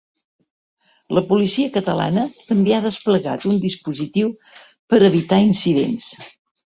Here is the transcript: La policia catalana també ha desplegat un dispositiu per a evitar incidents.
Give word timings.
La 1.17 1.21
policia 1.33 1.73
catalana 1.75 2.23
també 2.53 2.75
ha 2.77 2.81
desplegat 2.85 3.45
un 3.51 3.61
dispositiu 3.67 4.33
per 4.55 5.01
a 5.03 5.07
evitar 5.11 5.41
incidents. 5.51 6.09